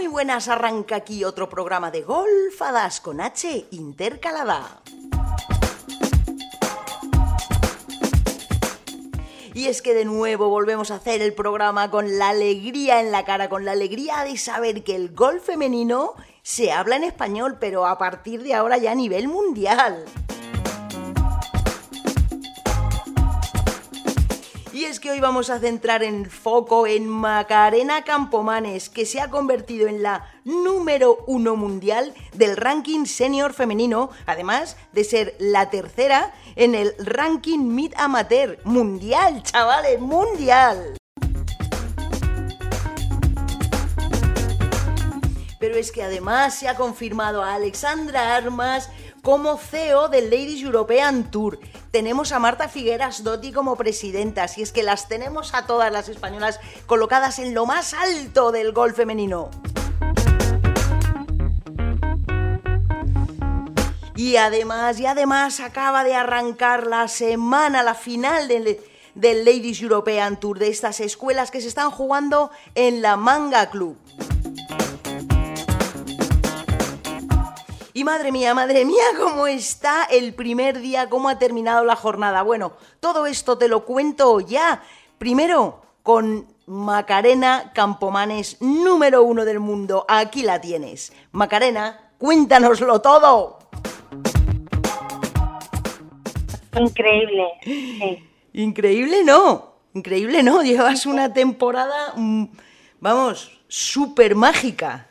[0.00, 4.80] Muy buenas, arranca aquí otro programa de Golfadas con H intercalada.
[9.52, 13.26] Y es que de nuevo volvemos a hacer el programa con la alegría en la
[13.26, 17.84] cara, con la alegría de saber que el golf femenino se habla en español, pero
[17.84, 20.06] a partir de ahora ya a nivel mundial.
[24.80, 29.28] Y es que hoy vamos a centrar en foco en Macarena Campomanes, que se ha
[29.28, 36.32] convertido en la número uno mundial del ranking senior femenino, además de ser la tercera
[36.56, 40.96] en el ranking mid amateur mundial, chavales, mundial.
[45.58, 48.88] Pero es que además se ha confirmado a Alexandra Armas
[49.22, 51.58] como CEO del Ladies European Tour.
[51.90, 56.08] Tenemos a Marta Figueras Dotti como presidenta, así es que las tenemos a todas las
[56.08, 59.50] españolas colocadas en lo más alto del golf femenino.
[64.16, 68.78] Y además, y además acaba de arrancar la semana, la final del,
[69.14, 73.96] del Ladies European Tour, de estas escuelas que se están jugando en la Manga Club.
[78.00, 82.40] Y madre mía, madre mía, cómo está el primer día, cómo ha terminado la jornada.
[82.40, 84.82] Bueno, todo esto te lo cuento ya.
[85.18, 90.06] Primero, con Macarena Campomanes, número uno del mundo.
[90.08, 91.12] Aquí la tienes.
[91.32, 93.58] Macarena, cuéntanoslo todo.
[96.74, 97.48] Increíble.
[97.62, 98.26] Sí.
[98.54, 99.74] Increíble no.
[99.92, 100.62] Increíble no.
[100.62, 102.46] Llevas una temporada, mm,
[102.98, 105.09] vamos, súper mágica.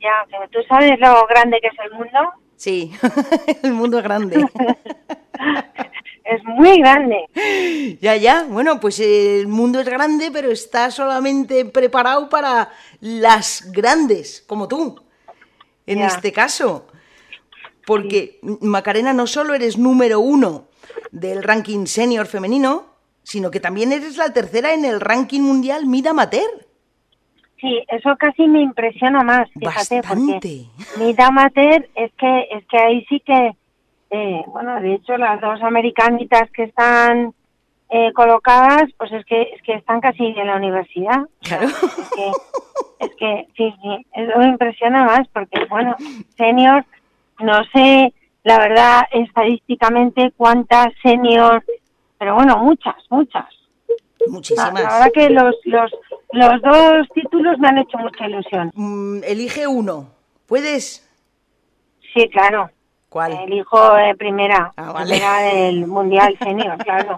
[0.00, 2.18] Ya, pero tú sabes lo grande que es el mundo.
[2.56, 2.92] Sí,
[3.62, 4.36] el mundo es grande.
[6.24, 7.26] es muy grande.
[8.00, 8.44] Ya, ya.
[8.48, 15.02] Bueno, pues el mundo es grande, pero está solamente preparado para las grandes, como tú,
[15.86, 16.06] en Ya.
[16.06, 16.86] este caso.
[17.86, 20.68] Porque, Macarena, no solo eres número uno
[21.10, 22.86] del ranking senior femenino,
[23.22, 26.66] sino que también eres la tercera en el ranking mundial mid amateur.
[27.60, 30.06] Sí, eso casi me impresiona más, fíjate, Bastante.
[30.08, 30.66] porque
[30.96, 33.54] mi amateur es que es que ahí sí que,
[34.10, 37.34] eh, bueno, de hecho las dos americanitas que están
[37.90, 41.26] eh, colocadas, pues es que es que están casi en la universidad.
[41.42, 41.66] Claro.
[41.66, 42.30] Es que,
[43.00, 45.96] es que sí, sí, eso me impresiona más porque, bueno,
[46.36, 46.84] senior,
[47.40, 51.62] no sé, la verdad, estadísticamente cuántas senior,
[52.18, 53.46] pero bueno, muchas, muchas.
[54.20, 54.72] La, Muchísimas.
[54.74, 55.90] la verdad que los, los,
[56.32, 58.70] los dos títulos me han hecho mucha ilusión.
[58.74, 60.10] Mm, elige uno.
[60.46, 61.08] ¿Puedes?
[62.14, 62.70] Sí, claro.
[63.08, 63.32] ¿Cuál?
[63.32, 65.10] Elijo eh, primera, Ah, vale.
[65.16, 67.16] primera del Mundial Senior, claro.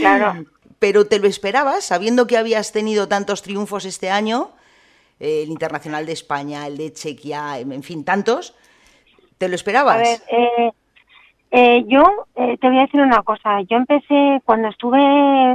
[0.00, 0.44] Claro.
[0.78, 4.50] Pero te lo esperabas, sabiendo que habías tenido tantos triunfos este año,
[5.20, 8.54] eh, el Internacional de España, el de Chequia, en fin, tantos.
[9.38, 9.96] ¿Te lo esperabas?
[9.96, 10.72] A ver, eh,
[11.52, 12.02] eh, yo
[12.34, 13.60] eh, te voy a decir una cosa.
[13.62, 14.98] Yo empecé cuando estuve,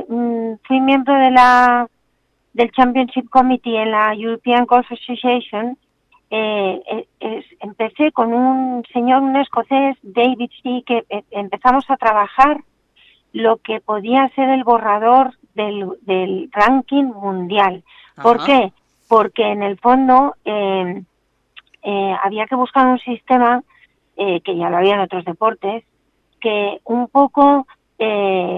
[0.07, 1.87] mm, fui miembro de la
[2.53, 5.77] del Championship Committee en la European Golf Association.
[6.33, 12.61] eh, eh, empecé con un señor, un escocés, David C, que eh, empezamos a trabajar
[13.33, 17.83] lo que podía ser el borrador del, del ranking mundial.
[18.21, 18.45] ¿Por Ajá.
[18.45, 18.73] qué?
[19.07, 21.03] Porque en el fondo eh,
[21.83, 23.63] eh, había que buscar un sistema
[24.17, 25.83] eh, que ya lo había en otros deportes
[26.39, 27.67] que un poco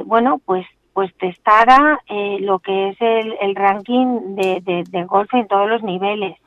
[0.05, 5.33] bueno pues pues testara eh, lo que es el, el ranking de, de, del golf
[5.33, 6.37] en todos los niveles.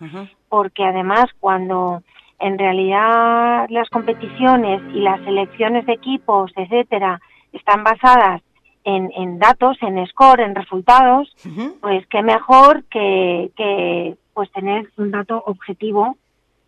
[0.48, 2.02] Porque además cuando
[2.38, 7.20] en realidad las competiciones y las selecciones de equipos etcétera
[7.52, 8.42] están basadas
[8.84, 11.34] en, en datos en score en resultados
[11.80, 16.16] pues qué mejor que, que pues tener un dato objetivo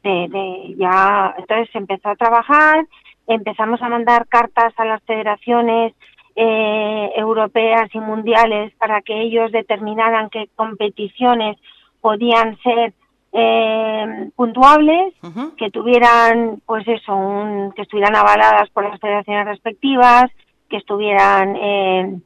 [0.03, 2.87] de, de ya entonces se empezó a trabajar
[3.27, 5.93] empezamos a mandar cartas a las federaciones
[6.41, 11.57] eh, europeas y mundiales para que ellos determinaran qué competiciones
[12.01, 12.95] podían ser
[13.33, 15.15] eh, puntuables
[15.57, 20.31] que tuvieran pues eso un, que estuvieran avaladas por las federaciones respectivas
[20.71, 22.21] que estuvieran eh,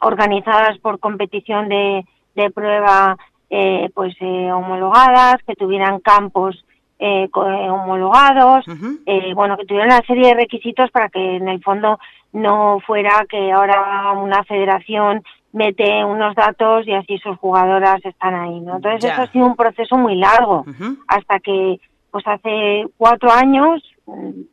[0.00, 2.06] organizadas por competición de,
[2.36, 3.18] de prueba
[3.50, 6.64] eh, pues eh, homologadas que tuvieran campos
[6.98, 8.64] eh, homologados
[9.06, 11.98] eh, bueno que tuvieran una serie de requisitos para que en el fondo
[12.32, 15.22] no fuera que ahora una federación
[15.52, 19.12] mete unos datos y así sus jugadoras están ahí no entonces Ya.
[19.14, 20.64] eso ha sido un proceso muy largo
[21.08, 21.80] hasta que
[22.10, 23.82] pues hace cuatro años,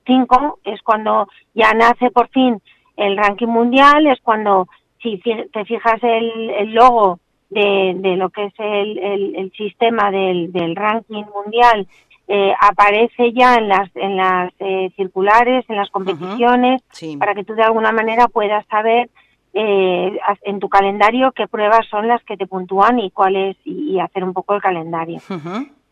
[0.05, 2.61] cinco, es cuando ya nace por fin
[2.95, 4.67] el ranking mundial, es cuando,
[5.01, 7.19] si te fijas el, el logo
[7.49, 8.97] de, lo que es el,
[9.35, 11.87] el, sistema del, del, ranking mundial
[12.29, 16.81] eh, aparece ya en las, en las eh, circulares, en las competiciones,
[17.19, 19.09] para que tú de alguna manera puedas saber
[19.53, 24.23] eh, en tu calendario qué pruebas son las que te puntúan y cuáles, y, hacer
[24.23, 25.19] un poco el calendario.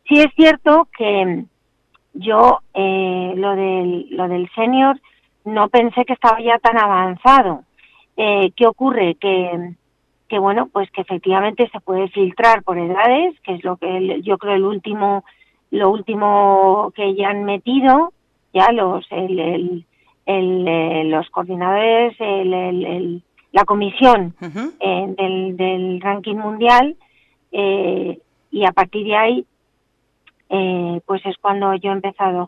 [0.07, 1.45] Sí es cierto que
[2.13, 4.99] yo lo del, lo del senior
[5.45, 7.63] no pensé que estaba ya tan avanzado.
[8.15, 9.15] ¿Qué ocurre?
[9.15, 9.73] Que
[10.27, 14.37] que bueno, pues que efectivamente se puede filtrar por edades, que es lo que yo
[14.37, 15.23] creo el último,
[15.75, 18.13] lo último que ya han metido,
[18.53, 19.85] ya los, el,
[20.25, 24.33] el, eh, los coordinadores, el, la comisión
[24.79, 26.95] eh, del, del, ranking mundial,
[27.51, 28.19] eh,
[28.51, 29.45] y a partir de ahí,
[31.05, 32.47] pues es cuando yo he empezado.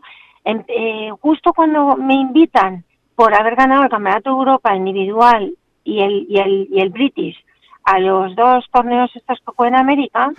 [1.20, 2.84] justo cuando me invitan
[3.14, 5.52] por haber ganado el Campeonato de Europa individual
[5.84, 7.36] y el, y el, y el British
[7.84, 10.30] a los dos torneos estos que fue en América,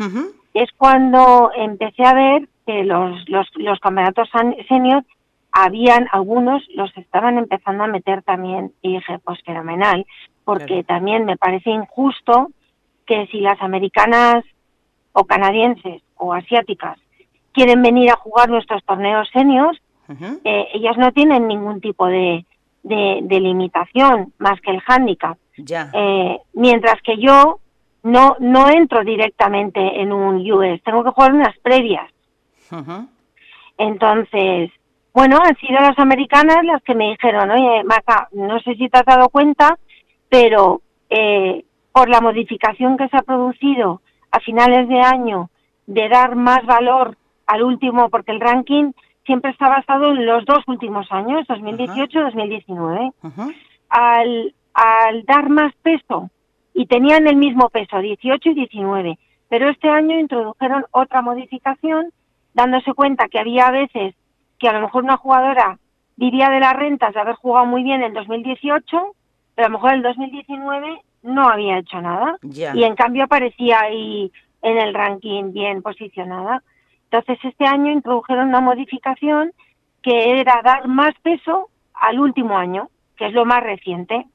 [0.54, 4.30] es cuando empecé a ver que los, los, los campeonatos
[4.68, 5.04] senior
[5.52, 10.06] habían algunos, los estaban empezando a meter también, y dije, pues fenomenal,
[10.46, 12.50] porque también me parece injusto
[13.08, 14.46] que si las americanas
[15.14, 17.00] o canadienses o asiáticas
[17.54, 19.82] quieren venir a jugar nuestros torneos seniors,
[20.44, 22.46] eh, ellas no tienen ningún tipo de,
[22.84, 25.40] de, de limitación más que el handicap.
[25.92, 27.62] Eh, mientras que yo
[28.04, 32.12] no, no entro directamente en un US, tengo que jugar unas previas.
[33.78, 34.72] Entonces,
[35.14, 39.00] bueno, han sido las americanas las que me dijeron, oye, Maca, no sé si te
[39.00, 39.78] has dado cuenta,
[40.30, 44.02] pero eh, por la modificación que se ha producido
[44.32, 45.50] a finales de año
[45.88, 47.18] de dar más valor
[47.48, 48.92] al último, porque el ranking
[49.26, 53.14] siempre está basado en los dos últimos años, 2018-2019.
[53.90, 56.30] Al, al dar más peso,
[56.74, 59.20] y tenían el mismo peso, 18 y 19,
[59.50, 62.12] pero este año introdujeron otra modificación,
[62.54, 64.16] dándose cuenta que había veces
[64.58, 65.80] que a lo mejor una jugadora
[66.18, 69.16] vivía de las rentas de haber jugado muy bien en 2018,
[69.56, 72.38] pero a lo mejor en 2019 no había hecho nada.
[72.44, 74.32] Y en cambio aparecía ahí
[74.62, 76.62] en el ranking bien posicionada.
[77.06, 79.52] Entonces este año introdujeron una modificación
[80.02, 84.26] que era dar más peso al último año, que es lo más reciente.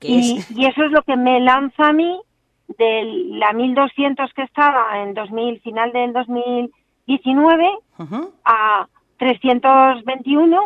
[0.00, 2.20] Y, eso es lo que me lanza a mí
[2.68, 6.12] de la 1200 que estaba en 2000, final del
[7.06, 7.68] 2019
[8.44, 10.60] a 321,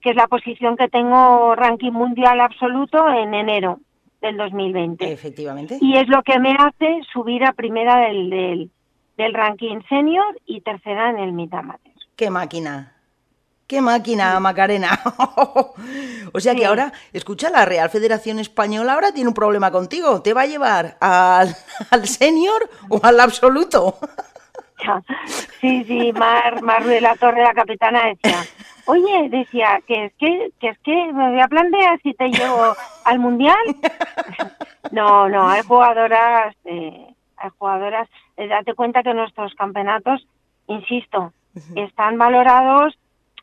[0.00, 3.80] que es la posición que tengo ranking mundial absoluto en enero
[4.20, 5.12] del 2020.
[5.12, 5.78] Efectivamente.
[5.80, 8.70] Y es lo que me hace subir a primera del, del,
[9.16, 11.94] del ranking senior y tercera en el mid amateur.
[12.16, 12.92] ¡Qué máquina!
[13.66, 15.00] ¡Qué máquina, Macarena!
[16.32, 20.20] o sea que ahora, escucha, la Real Federación Española ahora tiene un problema contigo.
[20.20, 21.56] ¿Te va a llevar al,
[21.90, 23.98] al senior o al absoluto?
[25.60, 28.42] Sí, sí, Mar, Mar de la Torre, la capitana, decía,
[28.86, 32.74] oye, decía, que es que, que es que me voy a plantear si te llevo
[33.04, 33.56] al Mundial.
[34.92, 37.06] no, no, hay jugadoras, eh,
[37.36, 40.26] hay jugadoras, eh, date cuenta que nuestros campeonatos,
[40.66, 41.32] insisto,
[41.76, 42.98] están valorados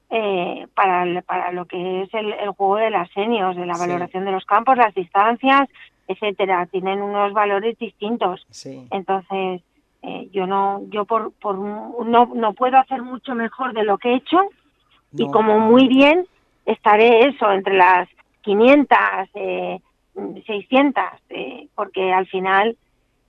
[0.09, 4.31] eh, para, para lo que es el, juego de las senios, de la valoración de
[4.31, 5.69] los campos, las distancias,
[6.07, 6.65] etcétera.
[6.65, 8.45] Tienen unos valores distintos.
[8.91, 9.61] Entonces,
[10.03, 14.09] eh, yo no, yo por, por no, no puedo hacer mucho mejor de lo que
[14.09, 14.39] he hecho
[15.13, 16.25] y como muy bien
[16.65, 18.07] estaré eso entre las
[18.41, 18.97] 500,
[19.35, 19.79] eh,
[20.45, 22.77] 600, eh, porque al final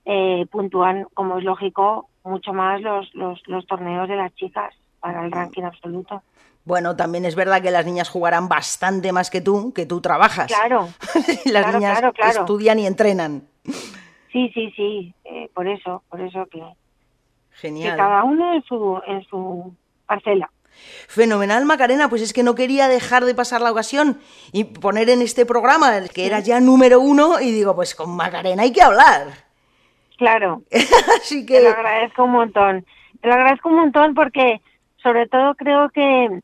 [0.05, 5.25] eh, puntúan, como es lógico, mucho más los, los, los torneos de las chicas para
[5.25, 6.23] el ranking absoluto.
[6.65, 10.47] Bueno, también es verdad que las niñas jugarán bastante más que tú, que tú trabajas.
[10.47, 10.87] Claro.
[11.45, 13.43] las niñas estudian y entrenan.
[14.33, 16.61] Sí, sí, sí, eh, por eso, por eso que,
[17.51, 17.91] Genial.
[17.91, 19.73] que cada uno en su, en su
[20.07, 20.49] parcela.
[21.07, 22.09] Fenomenal, Macarena.
[22.09, 24.19] Pues es que no quería dejar de pasar la ocasión
[24.51, 28.15] y poner en este programa, el que era ya número uno, y digo, pues con
[28.15, 29.27] Macarena hay que hablar.
[30.17, 30.63] Claro.
[31.21, 31.59] Así que...
[31.59, 32.85] Te lo agradezco un montón.
[33.21, 34.61] Te lo agradezco un montón porque
[34.97, 36.41] sobre todo creo que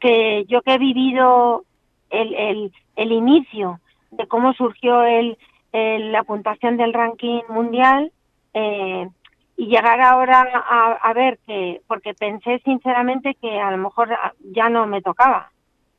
[0.00, 1.64] que yo que he vivido
[2.10, 5.38] el, el, el inicio de cómo surgió el,
[5.72, 8.12] la puntuación del ranking mundial
[8.54, 9.08] eh,
[9.56, 14.10] y llegar ahora a, a, ver que, porque pensé sinceramente que a lo mejor
[14.52, 15.50] ya no me tocaba,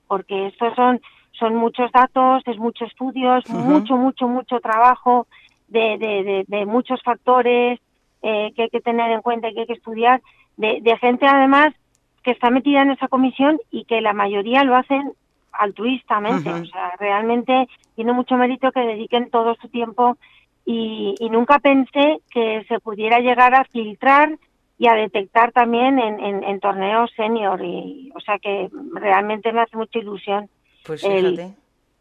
[0.07, 1.01] porque estos son,
[1.31, 5.27] son muchos datos, es mucho estudios, mucho, mucho, mucho trabajo
[5.67, 7.79] de, de, de, muchos factores
[8.21, 10.21] eh, que hay que tener en cuenta y que hay que estudiar,
[10.57, 11.73] de, de gente además
[12.23, 15.13] que está metida en esa comisión y que la mayoría lo hacen
[15.53, 16.51] altruistamente.
[16.51, 20.17] O sea, realmente tiene mucho mérito que dediquen todo su tiempo
[20.65, 24.37] y, nunca pensé que se pudiera llegar a filtrar
[24.77, 27.63] y a detectar también en, torneos senior.
[27.63, 30.49] Y, o sea que realmente me hace mucha ilusión.
[30.85, 31.53] Pues el,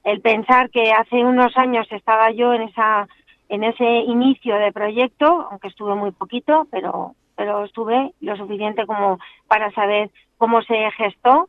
[0.04, 3.08] el pensar que hace unos años estaba yo en esa
[3.48, 9.18] en ese inicio de proyecto, aunque estuve muy poquito, pero pero estuve lo suficiente como
[9.48, 10.10] para saber
[10.42, 11.48] cómo se gestó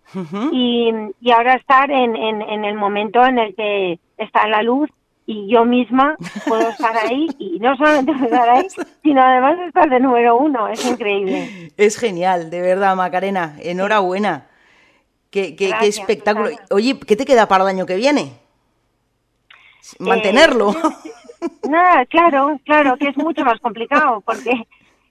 [0.51, 4.87] y, y, ahora estar en, en, en, el momento en el que está la luz
[5.25, 6.15] y yo misma
[6.47, 8.67] puedo estar ahí y no solamente estar ahí,
[9.01, 10.67] sino además estar de número uno.
[10.67, 11.71] Es increíble.
[11.75, 13.55] Es genial, de verdad, Macarena.
[13.63, 14.45] Enhorabuena.
[15.31, 16.51] Qué, qué, qué espectáculo.
[16.69, 18.21] Oye, ¿qué te queda para el año que viene?
[18.21, 20.75] Eh, Mantenerlo.
[21.67, 24.67] nada, claro, claro, que es mucho más complicado porque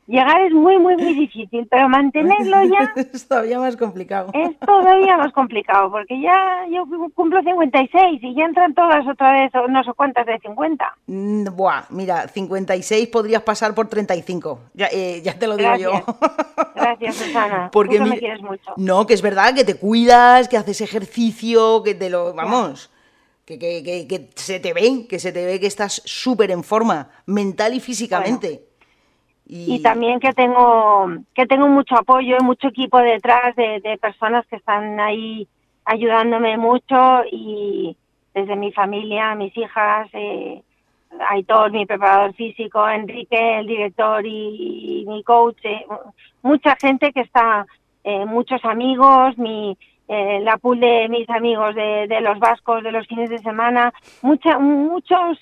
[0.09, 2.92] Llegar es muy, muy, muy difícil, pero mantenerlo ya...
[2.97, 4.30] es todavía más complicado.
[4.35, 9.52] Es todavía más complicado, porque ya yo cumplo 56 y ya entran todas otra vez,
[9.68, 10.97] no sé cuántas de 50.
[11.06, 15.92] Mm, buah, mira, 56 podrías pasar por 35, ya, eh, ya te lo digo yo.
[16.75, 17.71] Gracias, Susana.
[17.73, 18.73] Porque me quieres mucho.
[18.76, 22.35] No, que es verdad, que te cuidas, que haces ejercicio, que te lo...
[22.35, 22.90] Vamos...
[23.44, 27.11] Que, que, que, se te ve, que se te ve que estás súper en forma,
[27.26, 28.71] mental y físicamente.
[29.54, 29.82] Y...
[29.82, 34.99] también que tengo que tengo mucho apoyo y mucho equipo detrás de, personas que están
[34.99, 35.47] ahí
[35.85, 37.94] ayudándome mucho y
[38.32, 40.62] desde mi familia, mis hijas, eh,
[41.28, 45.85] Aitor, mi preparador físico, Enrique, el director y, mi coach, eh,
[46.42, 47.66] mucha gente que está,
[48.04, 49.76] eh, muchos amigos, mi,
[50.09, 53.92] eh, la pool de mis amigos de, de, los vascos de los fines de semana,
[54.23, 55.38] mucha, muchos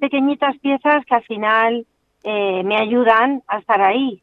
[0.00, 1.86] pequeñitas piezas que al final
[2.24, 4.22] eh, me ayudan a estar ahí.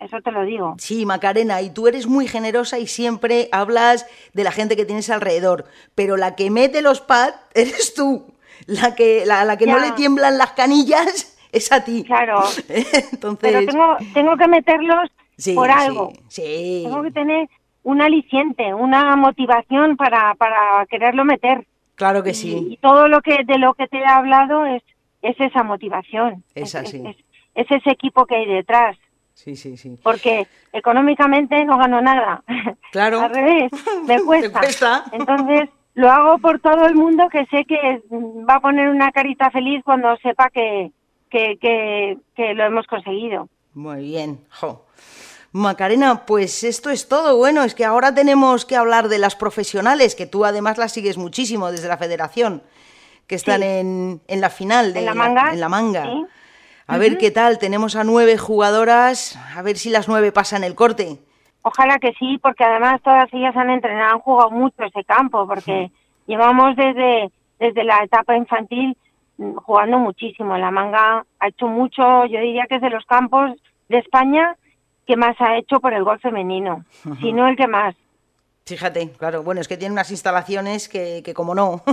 [0.00, 0.74] Eso te lo digo.
[0.78, 5.10] Sí, Macarena, y tú eres muy generosa y siempre hablas de la gente que tienes
[5.10, 8.26] alrededor, pero la que mete los pads eres tú.
[8.66, 12.04] La que, la, la que no le tiemblan las canillas es a ti.
[12.04, 12.42] Claro.
[12.68, 13.38] Entonces...
[13.40, 15.10] Pero tengo, tengo que meterlos
[15.54, 16.12] por algo.
[16.28, 17.48] Sí, Tengo que tener
[17.82, 21.66] un aliciente, una motivación para, para quererlo meter.
[21.96, 22.68] Claro que sí.
[22.70, 24.82] Y, todo lo que de lo que te he hablado es
[25.22, 26.44] es esa motivación.
[26.54, 27.02] Es así.
[27.54, 28.96] Es, ese equipo que hay detrás.
[29.34, 29.98] Sí, sí, sí.
[30.02, 32.42] Porque económicamente no gano nada.
[32.90, 33.20] Claro.
[33.20, 33.72] Al revés,
[34.06, 35.04] me cuesta.
[35.12, 39.50] Entonces, lo hago por todo el mundo que sé que va a poner una carita
[39.50, 40.92] feliz cuando sepa que,
[41.30, 43.48] que, que, lo hemos conseguido.
[43.74, 44.40] Muy bien.
[44.50, 44.84] Jo.
[45.52, 47.36] Macarena, pues esto es todo.
[47.36, 51.18] Bueno, es que ahora tenemos que hablar de las profesionales, que tú además las sigues
[51.18, 52.62] muchísimo desde la federación
[53.32, 55.52] que están en, en, la final de en la manga.
[55.54, 56.06] en la manga.
[56.86, 60.74] A ver qué tal, tenemos a nueve jugadoras, a ver si las nueve pasan el
[60.74, 61.16] corte.
[61.62, 65.90] Ojalá que sí, porque además todas ellas han entrenado, han jugado mucho ese campo, porque
[66.26, 68.98] llevamos desde, desde la etapa infantil
[69.38, 70.58] mm, jugando muchísimo.
[70.58, 73.52] La manga ha hecho mucho, yo diría que es de los campos
[73.88, 74.56] de España
[75.06, 76.84] que más ha hecho por el gol femenino,
[77.22, 77.94] si no el que más.
[78.66, 81.82] Fíjate, claro, bueno, es que tiene unas instalaciones que, que como no.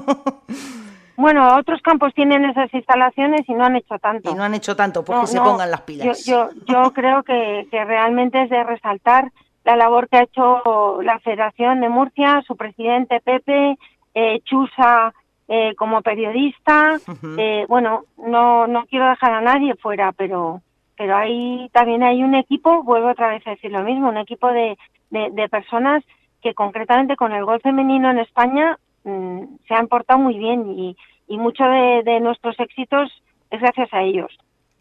[1.20, 4.32] Bueno, otros campos tienen esas instalaciones y no han hecho tanto.
[4.32, 6.26] Y no han hecho tanto, porque se pongan las pilas.
[6.26, 9.30] Yo, yo, creo que, que, realmente es de resaltar
[9.66, 13.78] la labor que ha hecho la Federación de Murcia, su presidente Pepe,
[14.14, 15.14] eh, Chusa
[15.50, 16.98] eh, como periodista.
[17.38, 20.62] eh, bueno, no, no quiero dejar a nadie fuera, pero
[20.98, 24.48] pero ahí también hay un equipo, vuelvo otra vez a decir lo mismo, un equipo
[24.54, 24.78] de,
[25.10, 26.02] de, de personas
[26.42, 28.78] que concretamente con el gol femenino en España
[29.10, 30.96] Mm, se han portado muy bien y,
[31.28, 33.12] y mucho de, nuestros éxitos
[33.50, 34.32] es gracias a ellos.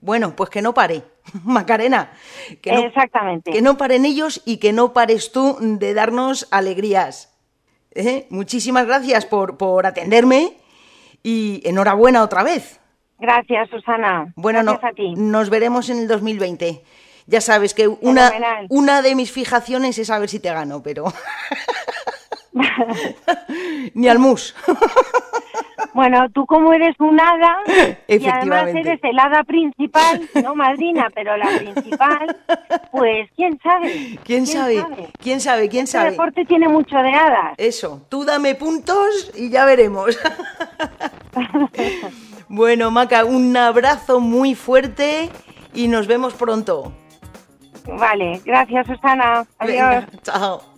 [0.00, 1.02] Bueno, pues que no pare,
[1.44, 2.12] Macarena.
[2.62, 3.50] Que no, Exactamente.
[3.50, 7.34] Que no paren ellos y que no pares tú de darnos alegrías.
[7.94, 8.26] ¿Eh?
[8.30, 10.52] Muchísimas gracias por, por atenderme
[11.22, 12.80] y enhorabuena otra vez.
[13.18, 14.32] Gracias, Susana.
[14.36, 15.14] Bueno, gracias a ti.
[15.16, 16.82] nos veremos en el 2020.
[17.26, 18.32] Ya sabes que una,
[18.68, 21.06] una de mis fijaciones es a ver si te gano, pero...
[23.94, 24.54] Ni al mus.
[25.94, 27.58] Bueno, tú como eres un hada
[28.06, 32.36] y además eres el hada principal, no madrina, pero la principal,
[32.92, 34.18] pues quién sabe.
[34.22, 34.84] ¿Quién, sabe?
[35.18, 35.68] ¿Quién sabe?
[35.68, 36.08] ¿Quién este sabe?
[36.08, 37.54] El deporte tiene mucho de hadas.
[37.56, 40.16] Eso, tú dame puntos y ya veremos.
[42.48, 45.30] bueno, Maca, un abrazo muy fuerte
[45.74, 46.92] y nos vemos pronto.
[47.86, 49.44] Vale, gracias Susana.
[49.58, 50.04] Adiós.
[50.22, 50.77] chao.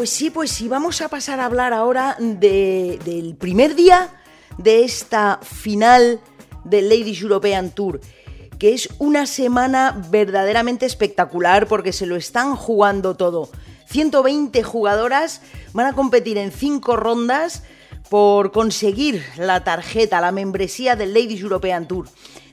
[0.00, 4.08] Pues sí, pues sí, vamos a pasar a hablar ahora de, del primer día
[4.56, 6.20] de esta final
[6.64, 8.00] del Ladies European Tour,
[8.58, 13.50] que es una semana verdaderamente espectacular porque se lo están jugando todo.
[13.90, 15.42] 120 jugadoras
[15.74, 17.62] van a competir en cinco rondas
[18.08, 22.08] por conseguir la tarjeta, la membresía del Ladies European Tour.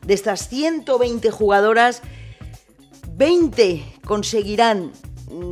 [0.06, 2.02] De estas 120 jugadoras,
[3.16, 4.92] 20 conseguirán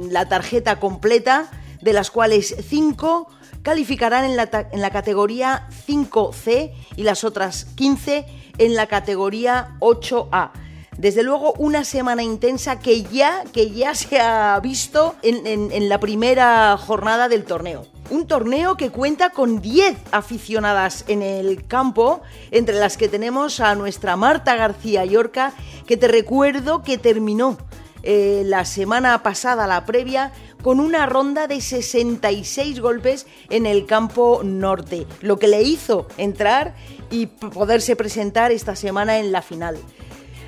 [0.09, 1.49] la tarjeta completa,
[1.85, 3.27] de las cuales 5
[3.61, 8.25] calificarán en la, en la, categoría 5C y las otras 15
[8.57, 10.49] en la categoría 8A.
[10.97, 15.99] Desde luego una semana intensa que ya, que ya se ha visto en, en la
[15.99, 17.85] primera jornada del torneo.
[18.09, 23.75] Un torneo que cuenta con 10 aficionadas en el campo, entre las que tenemos a
[23.75, 25.53] nuestra Marta García Yorca,
[25.85, 27.59] que te recuerdo que terminó
[28.05, 30.31] eh, la semana pasada, la previa,
[30.61, 36.75] con una ronda de 66 golpes en el campo norte, lo que le hizo entrar
[37.09, 39.77] y poderse presentar esta semana en la final.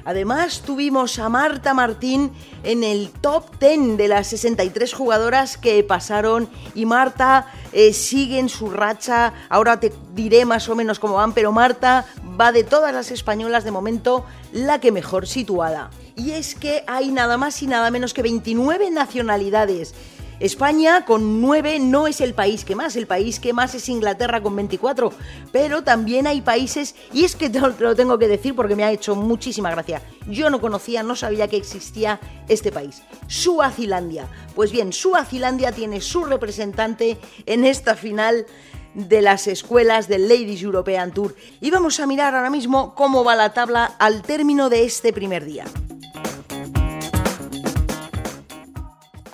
[0.06, 2.32] Además, tuvimos a Marta Martín
[2.64, 8.48] en el top 10 de las 63 jugadoras que pasaron y Marta eh, sigue en
[8.48, 9.34] su racha.
[9.50, 12.06] Ahora te diré más o menos cómo van, pero Marta
[12.40, 15.90] va de todas las españolas de momento la que mejor situada.
[16.18, 19.94] Y es que hay nada más y nada menos que 29 nacionalidades
[20.40, 24.42] España con 9 no es el país que más, el país que más es Inglaterra
[24.42, 25.12] con 24,
[25.52, 28.92] pero también hay países, y es que te lo tengo que decir porque me ha
[28.92, 34.28] hecho muchísima gracia, yo no conocía, no sabía que existía este país, Suazilandia.
[34.54, 38.46] Pues bien, Suazilandia tiene su representante en esta final
[38.94, 41.36] de las escuelas del Ladies European Tour.
[41.62, 45.46] Y vamos a mirar ahora mismo cómo va la tabla al término de este primer
[45.46, 45.66] día.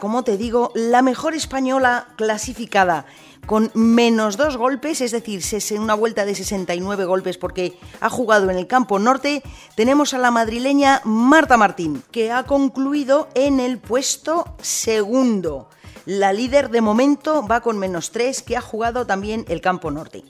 [0.04, 3.06] Como te digo, la mejor española clasificada
[3.46, 5.42] con menos dos golpes, es decir,
[5.80, 9.42] una vuelta de 69 golpes porque ha jugado en el campo norte,
[9.78, 15.70] tenemos a la madrileña Marta Martín, que ha concluido en el puesto segundo.
[16.06, 20.26] La líder de momento va con menos tres, que ha jugado también el campo norte.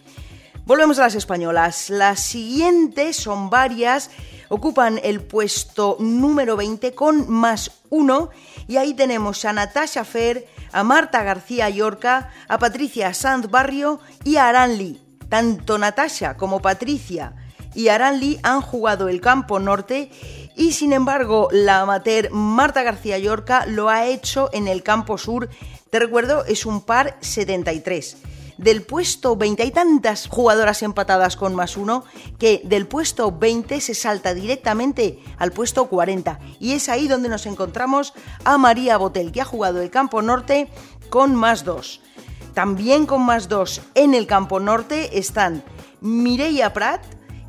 [0.66, 1.90] Volvemos a las españolas.
[1.90, 4.12] Las siguientes son varias
[4.54, 8.30] ocupan el puesto número 20 con más uno
[8.68, 14.36] y ahí tenemos a Natasha Fer, a Marta García Yorca, a Patricia Sanz Barrio y
[14.36, 15.02] a Aranli.
[15.28, 17.34] Tanto Natasha como Patricia
[17.74, 20.12] y Aranli han jugado el campo norte
[20.56, 25.50] y sin embargo la amateur Marta García Yorca lo ha hecho en el campo sur.
[25.90, 28.18] Te recuerdo, es un par 73
[28.64, 29.62] del puesto 20.
[29.64, 32.06] Hay tantas jugadoras empatadas con más uno
[32.40, 36.40] que del puesto 20 se salta directamente al puesto 40.
[36.60, 38.14] Y es ahí donde nos encontramos
[38.46, 40.70] a María Botel, que ha jugado el campo norte
[41.10, 42.02] con más dos.
[42.54, 45.64] También con más dos en el campo norte están
[46.02, 47.04] Mireia Prat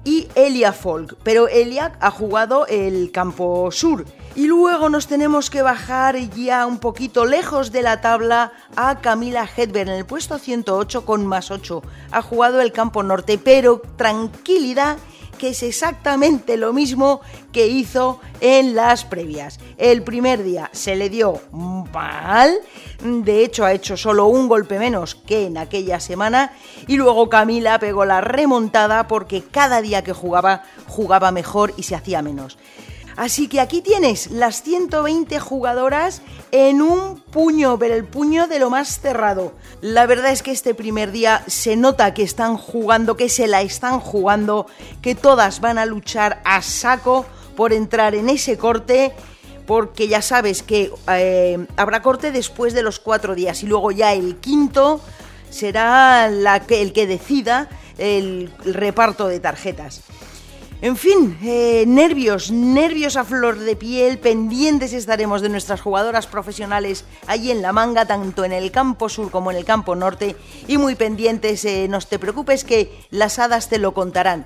[0.05, 4.05] y Elia Folk, pero Elia ha jugado el campo sur.
[4.37, 9.49] Y luego nos tenemos que bajar ya un poquito lejos de la tabla a Camila
[9.57, 11.83] Hedberg en el puesto 108 con más 8.
[12.11, 14.97] Ha jugado el campo norte, pero tranquilidad
[15.39, 17.21] que es exactamente lo mismo
[17.53, 19.59] que hizo en las previas.
[19.79, 22.55] El primer día se le dio mal,
[23.03, 26.53] de hecho ha hecho solo un golpe menos que en aquella semana
[26.87, 31.95] y luego Camila pegó la remontada porque cada día que jugaba jugaba mejor y se
[31.95, 32.59] hacía menos.
[33.17, 38.71] Así que aquí tienes las 120 jugadoras en un puño, pero el puño de lo
[38.71, 39.55] más cerrado.
[39.81, 43.63] La verdad es que este primer día se nota que están jugando, que se la
[43.63, 44.67] están jugando,
[45.01, 47.25] que todas van a luchar a saco
[47.57, 49.13] por entrar en ese corte
[49.67, 54.13] porque ya sabes que eh, habrá corte después de los cuatro días y luego ya
[54.13, 55.01] el quinto
[55.51, 60.03] será el que decida el reparto de tarjetas.
[60.85, 67.07] En fin, eh, nervios, nervios a flor de piel, pendientes estaremos de nuestras jugadoras profesionales
[67.27, 70.37] allí en la manga, tanto en el campo sur como en el campo norte,
[70.69, 74.45] y muy pendientes, eh, no te preocupes que las hadas te lo contarán.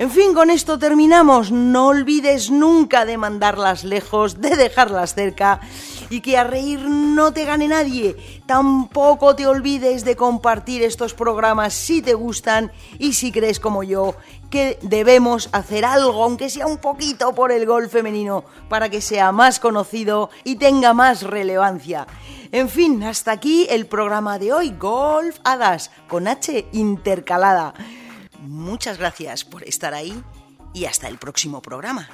[0.00, 1.52] En fin, con esto terminamos.
[1.52, 5.60] No olvides nunca de mandarlas lejos, de dejarlas cerca
[6.08, 8.16] y que a reír no te gane nadie.
[8.46, 14.14] Tampoco te olvides de compartir estos programas si te gustan y si crees como yo
[14.48, 19.32] que debemos hacer algo, aunque sea un poquito por el golf femenino, para que sea
[19.32, 22.06] más conocido y tenga más relevancia.
[22.52, 27.74] En fin, hasta aquí el programa de hoy, Golf Hadas, con H intercalada.
[28.40, 30.22] Muchas gracias por estar ahí
[30.72, 32.08] y hasta el próximo programa.